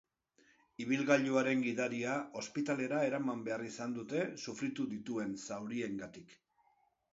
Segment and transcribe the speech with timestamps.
[0.85, 6.37] Ibilgailuaren gidaria ospitalera eraman behar izan dute sufritu dituen zauriengatik.